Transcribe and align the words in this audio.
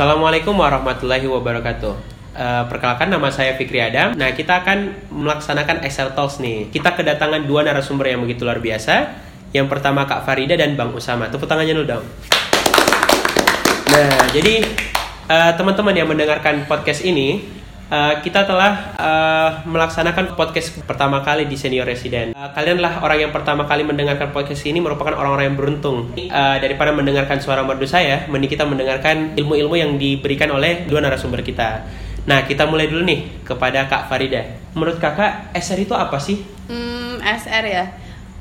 Assalamualaikum 0.00 0.56
warahmatullahi 0.56 1.28
wabarakatuh. 1.28 1.92
Uh, 2.32 2.64
perkenalkan 2.72 3.12
nama 3.12 3.28
saya 3.28 3.52
Fikri 3.60 3.84
Adam. 3.84 4.16
Nah, 4.16 4.32
kita 4.32 4.64
akan 4.64 4.96
melaksanakan 5.12 5.84
Excel 5.84 6.16
Talks 6.16 6.40
nih. 6.40 6.72
Kita 6.72 6.96
kedatangan 6.96 7.44
dua 7.44 7.68
narasumber 7.68 8.08
yang 8.08 8.24
begitu 8.24 8.48
luar 8.48 8.64
biasa. 8.64 9.12
Yang 9.52 9.68
pertama 9.68 10.08
Kak 10.08 10.24
Farida 10.24 10.56
dan 10.56 10.72
Bang 10.72 10.96
Usama. 10.96 11.28
Tepuk 11.28 11.44
tangannya 11.44 11.76
dulu 11.76 12.00
dong. 12.00 12.04
Nah, 13.92 14.24
jadi 14.32 14.64
uh, 15.28 15.52
teman-teman 15.60 15.92
yang 15.92 16.08
mendengarkan 16.08 16.64
podcast 16.64 17.04
ini, 17.04 17.59
uh, 17.90 18.14
kita 18.22 18.46
telah 18.46 18.94
uh, 18.96 19.50
melaksanakan 19.66 20.38
podcast 20.38 20.78
pertama 20.86 21.20
kali 21.20 21.44
di 21.50 21.58
Senior 21.58 21.84
Resident. 21.84 22.32
Uh, 22.32 22.48
kalianlah 22.54 23.02
orang 23.02 23.28
yang 23.28 23.32
pertama 23.34 23.66
kali 23.66 23.82
mendengarkan 23.82 24.30
podcast 24.30 24.64
ini 24.64 24.78
merupakan 24.78 25.12
orang-orang 25.18 25.52
yang 25.52 25.58
beruntung. 25.58 26.14
Uh, 26.14 26.56
daripada 26.62 26.94
mendengarkan 26.94 27.42
suara 27.42 27.66
merdu 27.66 27.84
saya, 27.84 28.24
mending 28.30 28.48
kita 28.48 28.64
mendengarkan 28.64 29.34
ilmu-ilmu 29.36 29.76
yang 29.76 29.92
diberikan 29.98 30.48
oleh 30.54 30.86
dua 30.86 31.02
narasumber 31.02 31.42
kita. 31.42 31.84
Nah, 32.24 32.46
kita 32.46 32.68
mulai 32.70 32.86
dulu 32.86 33.02
nih 33.02 33.42
kepada 33.42 33.90
Kak 33.90 34.06
Farida. 34.06 34.46
Menurut 34.76 35.02
Kakak, 35.02 35.50
SR 35.56 35.82
itu 35.82 35.94
apa 35.96 36.20
sih? 36.22 36.38
Hmm, 36.70 37.18
SR 37.18 37.64
ya. 37.66 37.84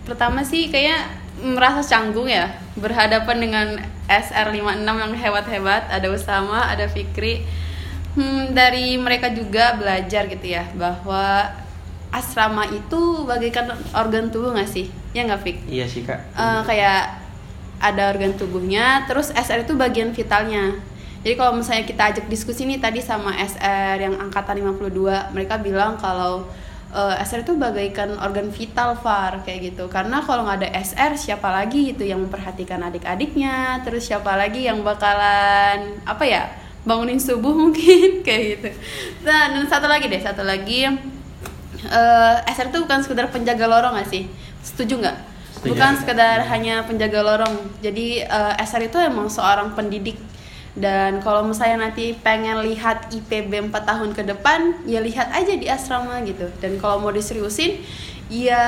Pertama 0.05 0.45
sih 0.45 0.69
kayak 0.69 1.19
merasa 1.39 1.79
canggung 1.79 2.27
ya 2.27 2.51
berhadapan 2.75 3.37
dengan 3.39 3.67
SR56 4.11 4.83
yang 4.83 5.13
hebat-hebat 5.15 5.87
ada 5.87 6.07
Usama 6.11 6.67
ada 6.67 6.91
Fikri 6.91 7.47
hmm, 8.19 8.51
dari 8.51 8.99
mereka 8.99 9.31
juga 9.31 9.79
belajar 9.79 10.27
gitu 10.27 10.43
ya 10.43 10.67
bahwa 10.75 11.47
asrama 12.11 12.67
itu 12.67 13.23
bagaikan 13.23 13.71
organ 13.95 14.27
tubuh 14.27 14.51
nggak 14.51 14.67
sih 14.67 14.91
ya 15.15 15.23
nggak 15.23 15.41
Fik? 15.41 15.57
Iya 15.71 15.85
sih 15.87 16.03
kak. 16.03 16.35
Uh, 16.35 16.61
kayak 16.67 17.29
ada 17.79 18.11
organ 18.11 18.35
tubuhnya 18.35 19.07
terus 19.07 19.31
SR 19.31 19.63
itu 19.63 19.73
bagian 19.79 20.11
vitalnya 20.11 20.75
jadi 21.19 21.35
kalau 21.35 21.59
misalnya 21.59 21.83
kita 21.83 22.03
ajak 22.15 22.25
diskusi 22.31 22.63
nih 22.63 22.79
tadi 22.79 23.03
sama 23.03 23.35
SR 23.35 23.99
yang 23.99 24.15
angkatan 24.19 24.63
52 24.63 25.35
mereka 25.35 25.59
bilang 25.59 25.99
kalau 25.99 26.47
uh, 26.95 27.15
eh, 27.15 27.23
SR 27.23 27.43
itu 27.43 27.55
bagaikan 27.59 28.15
organ 28.19 28.51
vital 28.51 28.95
VAR 28.99 29.43
kayak 29.43 29.73
gitu 29.73 29.87
karena 29.91 30.23
kalau 30.23 30.47
nggak 30.47 30.63
ada 30.63 30.69
SR 30.79 31.15
siapa 31.19 31.51
lagi 31.51 31.95
itu 31.95 32.03
yang 32.07 32.23
memperhatikan 32.23 32.83
adik-adiknya 32.83 33.83
terus 33.83 34.07
siapa 34.07 34.35
lagi 34.35 34.67
yang 34.67 34.83
bakalan 34.83 35.99
apa 36.03 36.23
ya 36.23 36.43
bangunin 36.89 37.21
subuh 37.21 37.53
mungkin 37.69 38.25
kayak 38.25 38.43
gitu. 38.57 38.69
Nah 39.21 39.53
dan 39.53 39.63
satu 39.69 39.85
lagi 39.85 40.09
deh 40.09 40.17
satu 40.17 40.41
lagi. 40.41 40.89
Uh, 41.79 42.35
eh, 42.43 42.51
SR 42.51 42.75
itu 42.75 42.83
bukan 42.83 42.99
sekedar 42.99 43.31
penjaga 43.31 43.63
lorong 43.69 43.95
gak 43.95 44.09
sih? 44.11 44.27
Setuju 44.59 44.99
nggak? 44.99 45.17
Bukan 45.63 45.91
sekedar 46.01 46.43
hanya 46.51 46.83
penjaga 46.83 47.23
lorong. 47.23 47.55
Jadi 47.79 48.25
uh, 48.25 48.57
eh, 48.57 48.65
SR 48.65 48.89
itu 48.89 48.97
emang 48.99 49.29
seorang 49.31 49.77
pendidik. 49.77 50.17
Dan 50.75 51.23
kalau 51.23 51.47
misalnya 51.47 51.87
nanti 51.87 52.15
pengen 52.19 52.63
lihat 52.63 53.11
IPB 53.11 53.71
4 53.71 53.73
tahun 53.83 54.11
ke 54.15 54.23
depan 54.27 54.83
ya 54.87 54.99
lihat 54.99 55.31
aja 55.31 55.53
di 55.55 55.71
asrama 55.71 56.19
gitu. 56.27 56.51
Dan 56.59 56.75
kalau 56.83 56.99
mau 56.99 57.15
diseriusin 57.15 57.79
ya 58.27 58.63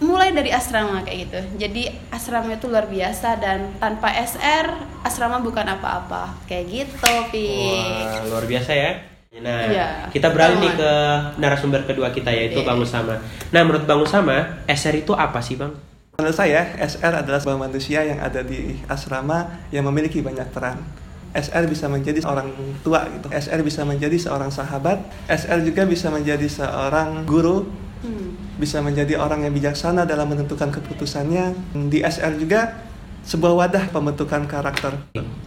mulai 0.00 0.32
dari 0.32 0.50
asrama 0.50 1.04
kayak 1.04 1.18
gitu 1.28 1.40
jadi 1.60 1.82
asrama 2.08 2.56
itu 2.56 2.66
luar 2.66 2.88
biasa 2.88 3.36
dan 3.36 3.76
tanpa 3.76 4.08
SR 4.16 4.72
asrama 5.04 5.44
bukan 5.44 5.64
apa-apa 5.64 6.40
kayak 6.48 6.64
gitu 6.68 7.12
Pi 7.28 7.46
Wah, 7.46 8.24
luar 8.28 8.44
biasa 8.48 8.72
ya 8.72 8.92
Nah, 9.30 9.62
ya, 9.70 10.10
kita 10.10 10.34
beralih 10.34 10.58
nih 10.58 10.74
ke 10.74 10.92
narasumber 11.38 11.86
kedua 11.86 12.10
kita 12.10 12.34
yaitu 12.34 12.66
Bang 12.66 12.82
Usama. 12.82 13.14
Nah, 13.54 13.62
menurut 13.62 13.86
Bang 13.86 14.02
Usama, 14.02 14.66
SR 14.66 15.06
itu 15.06 15.14
apa 15.14 15.38
sih, 15.38 15.54
Bang? 15.54 15.70
Menurut 16.18 16.34
saya, 16.34 16.74
SR 16.82 17.22
adalah 17.22 17.38
sebuah 17.38 17.70
manusia 17.70 18.02
yang 18.02 18.18
ada 18.18 18.42
di 18.42 18.74
asrama 18.90 19.70
yang 19.70 19.86
memiliki 19.86 20.18
banyak 20.18 20.50
peran. 20.50 20.82
SR 21.30 21.70
bisa 21.70 21.86
menjadi 21.86 22.18
seorang 22.26 22.50
tua 22.82 23.06
gitu. 23.06 23.30
SR 23.30 23.62
bisa 23.62 23.86
menjadi 23.86 24.18
seorang 24.18 24.50
sahabat. 24.50 24.98
SR 25.30 25.62
juga 25.62 25.86
bisa 25.86 26.10
menjadi 26.10 26.50
seorang 26.50 27.22
guru. 27.22 27.70
Hmm. 28.00 28.36
Bisa 28.56 28.80
menjadi 28.80 29.20
orang 29.20 29.44
yang 29.44 29.52
bijaksana 29.52 30.08
dalam 30.08 30.28
menentukan 30.28 30.72
keputusannya. 30.72 31.52
Di 31.92 32.00
SR 32.00 32.36
juga 32.40 32.80
sebuah 33.24 33.52
wadah 33.66 33.84
pembentukan 33.92 34.48
karakter. 34.48 34.96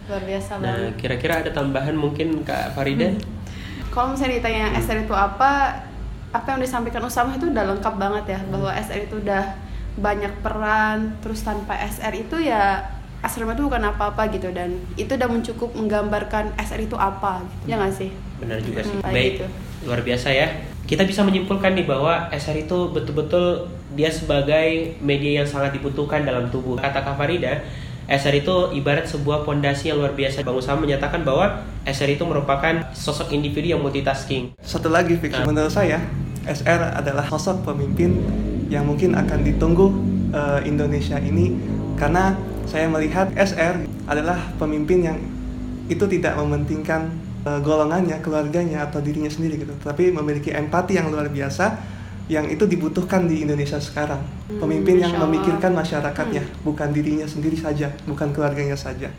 Luar 0.06 0.22
biasa 0.22 0.58
nah, 0.58 0.72
banget. 0.72 0.78
Nah, 0.78 0.90
kira-kira 0.98 1.34
ada 1.42 1.50
tambahan 1.50 1.96
mungkin 1.98 2.46
Kak 2.46 2.78
Farida? 2.78 3.10
Hmm. 3.10 3.22
Kalau 3.90 4.14
misalnya 4.14 4.38
ditanya 4.42 4.66
hmm. 4.70 4.80
SR 4.82 4.98
itu 5.06 5.14
apa, 5.14 5.82
apa 6.30 6.46
yang 6.54 6.60
disampaikan 6.62 7.02
Usama 7.02 7.34
itu 7.34 7.50
udah 7.50 7.64
lengkap 7.74 7.94
banget 7.98 8.24
ya, 8.34 8.40
bahwa 8.50 8.70
SR 8.74 9.10
itu 9.10 9.18
udah 9.22 9.44
banyak 9.94 10.42
peran 10.42 11.14
terus 11.22 11.46
tanpa 11.46 11.78
SR 11.78 12.10
itu 12.18 12.42
ya 12.42 12.82
asrama 13.24 13.56
itu 13.56 13.64
bukan 13.64 13.88
apa-apa 13.88 14.28
gitu 14.34 14.52
dan 14.52 14.76
itu 15.00 15.16
udah 15.16 15.28
mencukup 15.30 15.70
menggambarkan 15.72 16.52
SR 16.60 16.84
itu 16.84 16.98
apa 16.98 17.40
gitu. 17.40 17.72
ya 17.72 17.74
nggak 17.80 17.94
sih 17.96 18.10
benar 18.36 18.58
juga 18.60 18.84
sih 18.84 18.96
hmm, 19.00 19.06
baik 19.06 19.32
gitu. 19.40 19.46
Luar 19.84 20.00
biasa 20.02 20.32
ya 20.32 20.48
kita 20.84 21.08
bisa 21.08 21.24
menyimpulkan 21.24 21.72
nih 21.72 21.88
bahwa 21.88 22.28
SR 22.28 22.68
itu 22.68 22.92
betul-betul 22.92 23.72
dia 23.96 24.12
sebagai 24.12 24.98
media 25.00 25.40
yang 25.40 25.48
sangat 25.48 25.76
dibutuhkan 25.80 26.28
dalam 26.28 26.52
tubuh 26.52 26.76
kata 26.76 27.00
Kafarida 27.00 27.64
SR 28.04 28.44
itu 28.44 28.56
ibarat 28.76 29.08
sebuah 29.08 29.48
pondasi 29.48 29.88
yang 29.88 29.96
luar 29.96 30.12
biasa. 30.12 30.44
Bang 30.44 30.60
Usama 30.60 30.84
menyatakan 30.84 31.24
bahwa 31.24 31.64
SR 31.88 32.20
itu 32.20 32.24
merupakan 32.28 32.84
sosok 32.92 33.32
individu 33.32 33.72
yang 33.72 33.80
multitasking. 33.80 34.52
Satu 34.60 34.92
lagi, 34.92 35.16
Vicky, 35.16 35.32
nah. 35.32 35.48
menurut 35.48 35.72
saya 35.72 36.04
SR 36.44 37.00
adalah 37.00 37.24
sosok 37.24 37.64
pemimpin 37.64 38.20
yang 38.68 38.84
mungkin 38.84 39.16
akan 39.16 39.40
ditunggu 39.40 39.88
uh, 40.36 40.60
Indonesia 40.68 41.16
ini 41.16 41.56
karena 41.96 42.36
saya 42.68 42.88
melihat 42.88 43.32
SR 43.32 43.88
adalah 44.04 44.52
pemimpin 44.60 45.00
yang 45.00 45.18
itu 45.88 46.04
tidak 46.08 46.36
mementingkan 46.36 47.08
uh, 47.44 47.60
golongannya, 47.60 48.18
keluarganya 48.24 48.88
atau 48.88 49.04
dirinya 49.04 49.30
sendiri 49.30 49.60
gitu, 49.60 49.74
tapi 49.80 50.10
memiliki 50.10 50.50
empati 50.50 50.96
yang 50.98 51.12
luar 51.12 51.28
biasa 51.28 51.94
yang 52.24 52.48
itu 52.48 52.64
dibutuhkan 52.64 53.28
di 53.28 53.44
Indonesia 53.44 53.76
sekarang. 53.76 54.24
Hmm, 54.48 54.60
pemimpin 54.64 54.96
yang 55.04 55.12
memikirkan 55.20 55.76
masyarakatnya, 55.76 56.40
hmm. 56.40 56.64
bukan 56.64 56.88
dirinya 56.90 57.28
sendiri 57.28 57.60
saja, 57.60 57.92
bukan 58.08 58.32
keluarganya 58.32 58.76
saja 58.76 59.12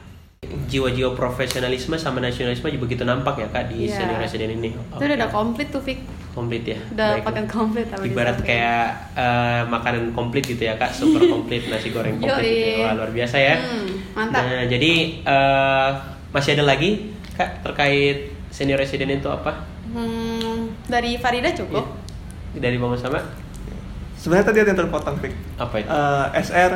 jiwa-jiwa 0.46 1.18
profesionalisme 1.18 1.98
sama 1.98 2.22
nasionalisme 2.22 2.70
juga 2.70 2.84
begitu 2.86 3.04
nampak 3.04 3.42
ya 3.42 3.48
kak 3.50 3.74
di 3.74 3.90
yeah. 3.90 3.98
senior 3.98 4.20
resident 4.22 4.52
ini. 4.58 4.70
Itu 4.74 5.02
okay. 5.02 5.18
udah 5.18 5.30
komplit 5.30 5.68
tuh 5.74 5.82
Fik. 5.82 6.00
Komplit 6.36 6.64
ya. 6.68 6.78
Udah 6.92 7.10
pakai 7.24 7.44
komplit. 7.48 7.88
Ibarat 7.90 8.38
kayak 8.44 8.86
uh, 9.16 9.62
makanan 9.72 10.12
komplit 10.12 10.44
gitu 10.46 10.68
ya 10.68 10.76
kak, 10.76 10.92
super 10.94 11.24
komplit 11.34 11.68
nasi 11.68 11.90
goreng 11.90 12.20
komplit 12.22 12.46
gitu. 12.46 12.72
Ya. 12.82 12.86
Wah 12.86 12.94
luar 12.98 13.12
biasa 13.12 13.38
ya. 13.40 13.56
Hmm, 13.60 13.88
mantap. 14.14 14.42
Nah 14.44 14.64
jadi 14.68 14.92
uh, 15.24 15.90
masih 16.36 16.52
ada 16.60 16.66
lagi 16.68 16.92
kak 17.36 17.62
terkait 17.62 18.34
senior 18.50 18.80
resident 18.80 19.20
itu 19.20 19.30
apa? 19.30 19.68
Hmm, 19.92 20.72
dari 20.88 21.20
Farida 21.20 21.52
cukup. 21.52 21.86
Ya. 22.56 22.72
Dari 22.72 22.80
Bang 22.80 22.96
sama? 22.96 23.20
Sebenarnya 24.16 24.48
tadi 24.48 24.58
ada 24.64 24.70
yang 24.72 24.80
terpotong 24.80 25.20
Fik. 25.20 25.34
Apa 25.60 25.76
itu? 25.84 25.88
Uh, 25.92 26.32
eh, 26.32 26.42
SR 26.42 26.72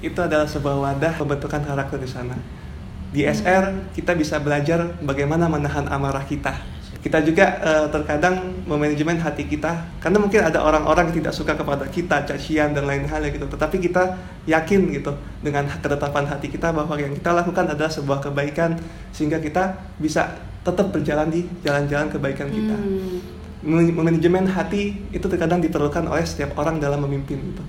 itu 0.00 0.18
adalah 0.20 0.48
sebuah 0.48 0.76
wadah 0.76 1.12
pembentukan 1.16 1.60
karakter 1.64 2.00
di 2.00 2.08
sana 2.08 2.36
di 3.16 3.24
SR 3.24 3.96
kita 3.96 4.12
bisa 4.12 4.36
belajar 4.42 4.98
bagaimana 5.00 5.48
menahan 5.48 5.88
amarah 5.88 6.20
kita. 6.28 6.52
Kita 7.06 7.22
juga 7.22 7.62
uh, 7.62 7.86
terkadang 7.86 8.66
memanajemen 8.66 9.14
hati 9.22 9.46
kita 9.46 9.78
karena 10.02 10.18
mungkin 10.18 10.42
ada 10.42 10.58
orang-orang 10.58 11.14
yang 11.14 11.22
tidak 11.22 11.38
suka 11.38 11.54
kepada 11.54 11.86
kita, 11.86 12.26
cacian 12.26 12.74
dan 12.74 12.82
lain 12.82 13.06
hal 13.06 13.22
gitu. 13.30 13.46
Tetapi 13.46 13.78
kita 13.78 14.18
yakin 14.50 14.90
gitu 14.90 15.14
dengan 15.38 15.70
ketetapan 15.70 16.26
hati 16.26 16.50
kita 16.50 16.74
bahwa 16.74 16.98
yang 16.98 17.14
kita 17.14 17.30
lakukan 17.30 17.70
adalah 17.70 17.94
sebuah 17.94 18.18
kebaikan 18.26 18.74
sehingga 19.14 19.38
kita 19.38 19.78
bisa 20.02 20.34
tetap 20.66 20.90
berjalan 20.90 21.30
di 21.30 21.46
jalan-jalan 21.62 22.10
kebaikan 22.10 22.50
kita. 22.50 22.74
Hmm. 22.74 23.22
Manajemen 24.02 24.50
hati 24.50 24.98
itu 25.14 25.26
terkadang 25.30 25.62
diperlukan 25.62 26.10
oleh 26.10 26.26
setiap 26.26 26.58
orang 26.58 26.82
dalam 26.82 27.06
memimpin 27.06 27.38
gitu. 27.38 27.62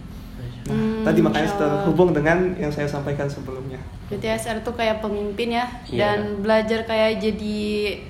Nah, 0.68 0.75
hmm, 0.75 1.04
tadi 1.08 1.19
makanya 1.24 1.50
terhubung 1.56 2.12
dengan 2.12 2.52
yang 2.60 2.68
saya 2.68 2.86
sampaikan 2.86 3.25
sebelumnya. 3.31 3.80
Jadi 4.12 4.28
SR 4.28 4.60
tuh 4.64 4.75
kayak 4.75 5.00
pemimpin 5.00 5.56
ya 5.56 5.66
yeah. 5.88 6.16
dan 6.16 6.44
belajar 6.44 6.84
kayak 6.84 7.24
jadi 7.24 7.60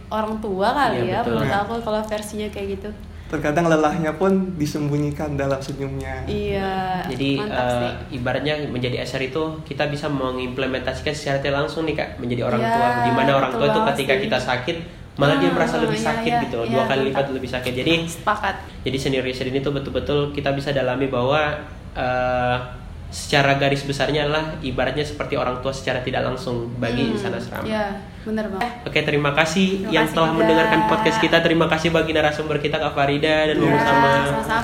orang 0.09 0.41
tua 0.41 0.73
kali 0.73 1.05
yeah, 1.05 1.21
ya 1.21 1.25
betul. 1.25 1.37
menurut 1.37 1.53
aku 1.53 1.73
kalau 1.85 2.01
versinya 2.05 2.47
kayak 2.49 2.67
gitu. 2.81 2.89
Terkadang 3.27 3.67
lelahnya 3.67 4.15
pun 4.15 4.55
disembunyikan 4.55 5.35
dalam 5.35 5.59
senyumnya. 5.59 6.23
Iya. 6.25 7.03
Jadi 7.11 7.43
uh, 7.43 7.91
ibaratnya 8.09 8.65
menjadi 8.71 9.03
SR 9.03 9.29
itu 9.29 9.43
kita 9.67 9.91
bisa 9.91 10.07
mengimplementasikan 10.07 11.11
secara 11.13 11.61
langsung 11.61 11.85
nih 11.85 11.93
kak 11.93 12.09
menjadi 12.17 12.47
orang 12.47 12.61
yeah, 12.63 12.73
tua. 12.73 12.87
Di 13.05 13.11
mana 13.13 13.31
orang 13.37 13.51
tua 13.53 13.65
itu 13.69 13.79
ketika 13.93 14.13
sih. 14.17 14.23
kita 14.25 14.39
sakit 14.39 14.77
malah 15.17 15.41
dia 15.41 15.49
merasa 15.49 15.81
lebih 15.81 15.97
iya, 15.97 16.07
sakit 16.13 16.29
yeah, 16.31 16.43
gitu 16.45 16.59
yeah, 16.61 16.71
dua 16.77 16.83
kali 16.85 17.01
lipat 17.09 17.25
lebih 17.33 17.49
sakit 17.49 17.73
jadi 17.73 17.93
sepakat 18.05 18.55
jadi 18.85 18.97
senior 19.01 19.25
resident 19.25 19.57
itu 19.57 19.69
betul-betul 19.73 20.29
kita 20.29 20.53
bisa 20.53 20.69
dalami 20.69 21.09
bahwa 21.09 21.57
uh, 21.97 22.77
secara 23.07 23.55
garis 23.55 23.87
besarnya 23.87 24.27
adalah 24.27 24.59
ibaratnya 24.59 25.01
seperti 25.01 25.39
orang 25.39 25.63
tua 25.63 25.71
secara 25.71 26.03
tidak 26.03 26.27
langsung 26.27 26.69
bagi 26.77 27.07
hmm, 27.07 27.11
insan 27.15 27.31
asrama. 27.33 27.63
Ya, 27.63 28.03
benar 28.27 28.51
banget. 28.51 28.83
Oke, 28.83 28.99
terima 29.01 29.31
kasih 29.31 29.87
terima 29.87 29.91
yang 29.95 30.05
kasih 30.05 30.15
telah 30.19 30.29
juga. 30.29 30.39
mendengarkan 30.43 30.79
podcast 30.91 31.17
kita. 31.23 31.37
Terima 31.39 31.65
kasih 31.71 31.89
bagi 31.95 32.11
narasumber 32.11 32.59
kita 32.59 32.77
Kak 32.77 32.93
Farida 32.93 33.47
dan 33.47 33.55
ya, 33.55 33.63
Bung 33.63 33.79
Sama. 33.79 34.11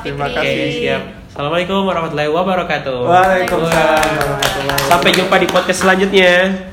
Terima 0.04 0.28
kasih. 0.28 0.60
Oke, 0.60 0.76
siap. 0.76 1.04
Assalamualaikum 1.34 1.80
warahmatullahi 1.88 2.30
wabarakatuh. 2.30 2.98
Waalaikumsalam 3.10 4.10
warahmatullahi 4.22 4.90
Sampai 4.92 5.10
jumpa 5.16 5.36
di 5.40 5.48
podcast 5.48 5.80
selanjutnya. 5.82 6.73